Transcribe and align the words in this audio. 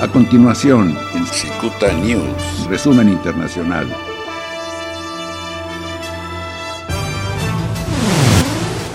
A 0.00 0.06
continuación, 0.06 0.96
en 1.12 1.26
Cicuta 1.26 1.92
News, 1.92 2.68
resumen 2.68 3.08
internacional. 3.08 3.88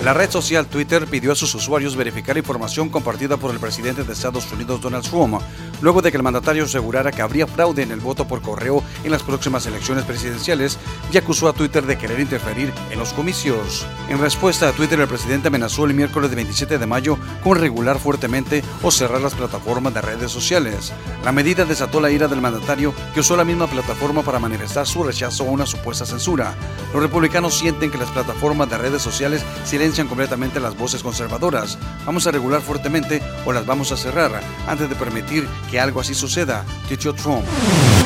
La 0.04 0.14
red 0.14 0.30
social 0.30 0.68
Twitter 0.68 1.08
pidió 1.08 1.32
a 1.32 1.36
sus 1.36 1.56
usuarios 1.56 1.96
verificar 1.96 2.38
información 2.38 2.90
compartida 2.90 3.38
por 3.38 3.52
el 3.52 3.60
presidente 3.62 4.04
de 4.04 4.12
Estados 4.12 4.52
Unidos 4.52 4.82
Donald 4.82 5.10
Trump, 5.10 5.40
luego 5.82 6.02
de 6.02 6.12
que 6.12 6.18
el 6.18 6.24
mandatario 6.24 6.66
asegurara 6.66 7.14
que 7.14 7.22
habría 7.22 7.48
fraude 7.48 7.84
en 7.84 7.92
el 7.92 8.02
voto 8.02 8.28
por 8.28 8.42
correo 8.42 8.84
en 9.06 9.12
las 9.12 9.24
próximas 9.24 9.66
elecciones 9.66 10.04
presidenciales 10.04 10.78
y 11.10 11.18
acusó 11.18 11.48
a 11.48 11.54
Twitter 11.54 11.86
de 11.86 11.98
querer 11.98 12.20
interferir 12.20 12.74
en 12.92 13.00
los 13.00 13.14
comicios. 13.14 13.88
En 14.10 14.20
respuesta 14.20 14.68
a 14.68 14.74
Twitter, 14.74 15.00
el 15.00 15.08
presidente 15.08 15.48
amenazó 15.48 15.86
el 15.86 15.94
miércoles 15.94 16.36
27 16.36 16.78
de 16.78 16.86
mayo 16.86 17.18
con 17.42 17.58
regular 17.58 17.98
fuertemente 17.98 18.62
o 18.82 18.92
cerrar 18.92 19.22
las 19.22 19.36
plataformas 19.36 19.94
de 19.94 20.02
redes 20.02 20.34
sociales. 20.34 20.92
La 21.24 21.32
medida 21.32 21.64
desató 21.64 22.02
la 22.02 22.12
ira 22.12 22.28
del 22.28 22.42
mandatario, 22.42 22.94
que 23.14 23.22
usó 23.22 23.38
la 23.38 23.46
misma 23.46 23.68
plataforma 23.68 24.22
para 24.22 24.40
manifestar 24.40 24.86
su 24.86 25.02
rechazo 25.02 25.46
a 25.46 25.52
una 25.52 25.66
supuesta 25.66 26.06
censura. 26.06 26.56
Los 26.94 27.02
republicanos 27.02 27.58
sienten 27.58 27.90
que 27.90 27.98
las 27.98 28.12
plataformas 28.12 28.70
de 28.70 28.78
redes 28.78 29.02
sociales 29.02 29.46
silencian 29.64 29.93
completamente 30.02 30.60
las 30.60 30.76
voces 30.76 31.04
conservadoras. 31.04 31.78
Vamos 32.06 32.26
a 32.26 32.32
regular 32.32 32.62
fuertemente 32.62 33.22
o 33.46 33.54
las 33.54 33.66
vamos 33.66 33.92
a 33.92 33.98
cerrar 33.98 34.42
antes 34.68 34.90
de 34.90 34.96
permitir 34.96 35.48
que 35.70 35.80
algo 35.80 36.02
así 36.02 36.16
suceda, 36.16 36.66
dijo 36.90 37.14
Trump. 37.14 37.44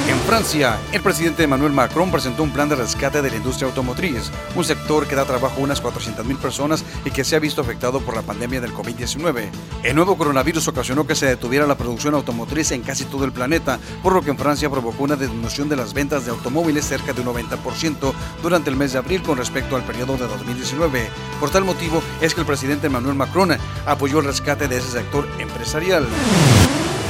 En 0.09 0.19
Francia, 0.21 0.77
el 0.93 1.01
presidente 1.01 1.43
Emmanuel 1.43 1.73
Macron 1.73 2.11
presentó 2.11 2.43
un 2.43 2.51
plan 2.51 2.69
de 2.69 2.75
rescate 2.75 3.21
de 3.21 3.29
la 3.29 3.35
industria 3.35 3.67
automotriz, 3.67 4.31
un 4.55 4.63
sector 4.63 5.05
que 5.05 5.15
da 5.15 5.25
trabajo 5.25 5.59
a 5.59 5.63
unas 5.63 5.83
400.000 5.83 6.37
personas 6.37 6.83
y 7.03 7.11
que 7.11 7.25
se 7.25 7.35
ha 7.35 7.39
visto 7.39 7.61
afectado 7.61 7.99
por 7.99 8.15
la 8.15 8.21
pandemia 8.21 8.61
del 8.61 8.73
COVID-19. 8.73 9.49
El 9.83 9.95
nuevo 9.95 10.17
coronavirus 10.17 10.69
ocasionó 10.69 11.05
que 11.05 11.15
se 11.15 11.25
detuviera 11.25 11.67
la 11.67 11.77
producción 11.77 12.13
automotriz 12.13 12.71
en 12.71 12.83
casi 12.83 13.03
todo 13.05 13.25
el 13.25 13.33
planeta, 13.33 13.79
por 14.01 14.13
lo 14.13 14.21
que 14.21 14.31
en 14.31 14.37
Francia 14.37 14.69
provocó 14.69 15.03
una 15.03 15.17
disminución 15.17 15.67
de 15.67 15.75
las 15.75 15.93
ventas 15.93 16.25
de 16.25 16.31
automóviles 16.31 16.85
cerca 16.85 17.11
de 17.11 17.21
un 17.21 17.27
90% 17.27 18.13
durante 18.41 18.69
el 18.69 18.77
mes 18.77 18.93
de 18.93 18.99
abril 18.99 19.21
con 19.23 19.37
respecto 19.37 19.75
al 19.75 19.83
periodo 19.83 20.17
de 20.17 20.27
2019. 20.27 21.09
Por 21.39 21.49
tal 21.49 21.65
es 22.21 22.33
que 22.33 22.41
el 22.41 22.47
presidente 22.47 22.87
Emmanuel 22.87 23.15
Macron 23.15 23.55
apoyó 23.85 24.19
el 24.19 24.25
rescate 24.25 24.67
de 24.67 24.77
ese 24.77 24.91
sector 24.91 25.27
empresarial. 25.39 26.07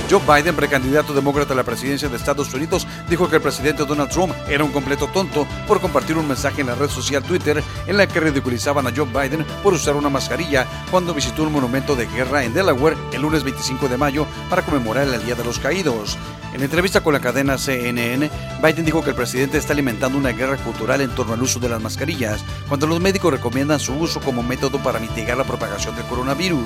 Joe 0.09 0.22
Biden, 0.22 0.55
precandidato 0.55 1.13
demócrata 1.13 1.53
a 1.53 1.58
la 1.58 1.66
presidencia 1.66 2.08
de 2.08 2.16
Estados 2.16 2.53
Unidos, 2.53 2.88
dijo 3.09 3.30
que 3.30 3.36
el 3.36 3.41
presidente 3.41 3.83
Donald 3.83 4.09
Trump 4.09 4.33
era 4.47 4.63
un 4.63 4.72
completo 4.72 5.08
tonto 5.08 5.45
por 5.67 5.81
compartir 5.81 6.17
un 6.17 6.27
mensaje 6.27 6.61
en 6.61 6.67
la 6.67 6.75
red 6.75 6.88
social 6.88 7.22
Twitter 7.23 7.61
en 7.88 7.97
la 7.97 8.08
que 8.08 8.22
ridiculizaban 8.22 8.88
a 8.88 8.94
Joe 8.95 9.05
Biden 9.05 9.45
por 9.61 9.73
usar 9.73 9.97
una 9.97 10.09
mascarilla 10.09 10.66
cuando 10.91 11.13
visitó 11.13 11.44
un 11.44 11.52
monumento 11.52 11.94
de 11.97 12.08
guerra 12.08 12.45
en 12.45 12.53
Delaware 12.53 12.95
el 13.11 13.22
lunes 13.22 13.44
25 13.44 13.89
de 13.89 13.97
mayo 13.97 14.25
para 14.50 14.61
conmemorar 14.61 15.09
el 15.09 15.25
Día 15.25 15.35
de 15.35 15.44
los 15.44 15.59
Caídos. 15.59 16.17
En 16.53 16.63
entrevista 16.63 17.02
con 17.02 17.11
la 17.11 17.19
cadena 17.19 17.58
CNN, 17.58 18.31
Biden 18.63 18.85
dijo 18.85 19.03
que 19.03 19.09
el 19.09 19.16
presidente 19.16 19.58
está 19.58 19.73
alimentando 19.73 20.17
una 20.17 20.31
guerra 20.31 20.55
cultural 20.55 21.02
en 21.02 21.13
torno 21.13 21.33
al 21.33 21.41
uso 21.41 21.59
de 21.59 21.67
las 21.67 21.81
mascarillas, 21.81 22.45
cuando 22.69 22.88
los 22.88 23.02
médicos 23.02 23.33
recomiendan 23.33 23.81
su 23.81 23.94
uso 23.94 24.22
como 24.22 24.41
método 24.41 24.81
para 24.81 25.00
mitigar 25.00 25.38
la 25.38 25.44
propagación 25.44 25.95
del 25.97 26.05
coronavirus. 26.05 26.66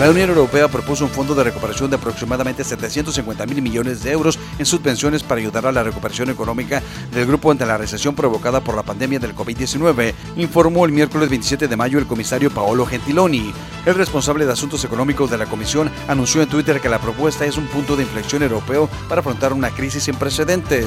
La 0.00 0.08
Unión 0.08 0.30
Europea 0.30 0.66
propuso 0.66 1.04
un 1.04 1.10
fondo 1.10 1.34
de 1.34 1.44
recuperación 1.44 1.90
de 1.90 1.96
aproximadamente 1.96 2.64
750 2.64 3.44
mil 3.44 3.60
millones 3.60 4.02
de 4.02 4.12
euros 4.12 4.38
en 4.58 4.64
subvenciones 4.64 5.22
para 5.22 5.42
ayudar 5.42 5.66
a 5.66 5.72
la 5.72 5.82
recuperación 5.82 6.30
económica 6.30 6.82
del 7.12 7.26
grupo 7.26 7.50
ante 7.50 7.66
la 7.66 7.76
recesión 7.76 8.14
provocada 8.14 8.62
por 8.62 8.74
la 8.74 8.82
pandemia 8.82 9.18
del 9.18 9.34
COVID-19, 9.34 10.14
informó 10.36 10.86
el 10.86 10.92
miércoles 10.92 11.28
27 11.28 11.68
de 11.68 11.76
mayo 11.76 11.98
el 11.98 12.06
comisario 12.06 12.50
Paolo 12.50 12.86
Gentiloni. 12.86 13.52
El 13.84 13.94
responsable 13.94 14.46
de 14.46 14.52
asuntos 14.54 14.82
económicos 14.84 15.30
de 15.30 15.36
la 15.36 15.44
Comisión 15.44 15.90
anunció 16.08 16.40
en 16.40 16.48
Twitter 16.48 16.80
que 16.80 16.88
la 16.88 16.98
propuesta 16.98 17.44
es 17.44 17.58
un 17.58 17.66
punto 17.66 17.94
de 17.94 18.04
inflexión 18.04 18.42
europeo 18.42 18.88
para 19.06 19.20
afrontar 19.20 19.52
una 19.52 19.68
crisis 19.68 20.04
sin 20.04 20.14
precedentes. 20.14 20.86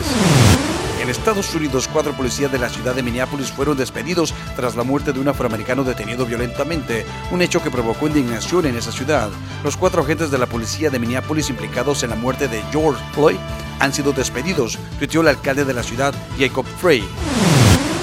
En 1.03 1.09
Estados 1.09 1.53
Unidos, 1.53 1.89
cuatro 1.91 2.13
policías 2.13 2.49
de 2.49 2.57
la 2.57 2.69
ciudad 2.69 2.95
de 2.95 3.03
Minneapolis 3.03 3.51
fueron 3.51 3.75
despedidos 3.75 4.33
tras 4.55 4.77
la 4.77 4.83
muerte 4.83 5.11
de 5.11 5.19
un 5.19 5.27
afroamericano 5.27 5.83
detenido 5.83 6.25
violentamente, 6.25 7.05
un 7.29 7.41
hecho 7.41 7.61
que 7.61 7.69
provocó 7.69 8.07
indignación 8.07 8.67
en 8.67 8.77
esa 8.77 8.93
ciudad. 8.93 9.29
Los 9.65 9.75
cuatro 9.75 10.01
agentes 10.01 10.31
de 10.31 10.37
la 10.37 10.45
policía 10.45 10.89
de 10.89 10.99
Minneapolis 10.99 11.49
implicados 11.49 12.03
en 12.03 12.11
la 12.11 12.15
muerte 12.15 12.47
de 12.47 12.63
George 12.71 13.03
Floyd 13.11 13.35
han 13.81 13.91
sido 13.91 14.13
despedidos, 14.13 14.79
tuiteó 14.97 15.19
el 15.19 15.27
alcalde 15.27 15.65
de 15.65 15.73
la 15.73 15.83
ciudad, 15.83 16.13
Jacob 16.39 16.65
Frey. 16.79 17.03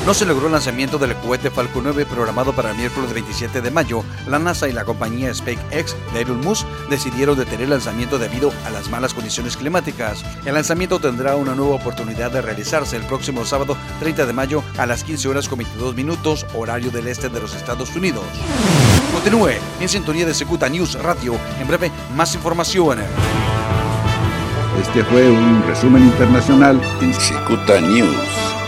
No 0.06 0.14
se 0.14 0.24
logró 0.24 0.46
el 0.46 0.52
lanzamiento 0.52 0.98
del 0.98 1.14
cohete 1.16 1.50
Falcon 1.50 1.84
9 1.84 2.06
programado 2.06 2.54
para 2.54 2.70
el 2.70 2.76
miércoles 2.76 3.12
27 3.12 3.60
de 3.60 3.70
mayo. 3.70 4.02
La 4.26 4.38
NASA 4.38 4.66
y 4.66 4.72
la 4.72 4.84
compañía 4.84 5.32
SpaceX 5.32 5.94
de 6.14 6.22
Elon 6.22 6.40
Musk 6.40 6.66
decidieron 6.88 7.36
detener 7.36 7.62
el 7.62 7.70
lanzamiento 7.70 8.18
debido 8.18 8.50
a 8.64 8.70
las 8.70 8.88
malas 8.88 9.12
condiciones 9.12 9.58
climáticas. 9.58 10.24
El 10.46 10.54
lanzamiento 10.54 10.98
tendrá 11.00 11.36
una 11.36 11.54
nueva 11.54 11.74
oportunidad 11.74 12.30
de 12.30 12.40
realizarse 12.40 12.96
el 12.96 13.02
próximo 13.02 13.44
sábado 13.44 13.76
30 14.00 14.24
de 14.24 14.32
mayo 14.32 14.62
a 14.78 14.86
las 14.86 15.04
15 15.04 15.28
horas 15.28 15.48
con 15.48 15.58
22 15.58 15.94
minutos, 15.94 16.46
horario 16.54 16.90
del 16.90 17.06
este 17.06 17.28
de 17.28 17.40
los 17.40 17.54
Estados 17.54 17.94
Unidos. 17.94 18.24
Continúe 19.12 19.50
en 19.80 19.88
sintonía 19.88 20.24
de 20.24 20.32
Secuta 20.32 20.68
News 20.70 20.94
Radio. 20.94 21.36
En 21.60 21.68
breve, 21.68 21.92
más 22.16 22.34
información. 22.34 23.00
Este 24.80 25.04
fue 25.04 25.30
un 25.30 25.62
resumen 25.66 26.04
internacional 26.04 26.80
en 27.02 27.12
Secuta 27.12 27.80
News. 27.82 28.59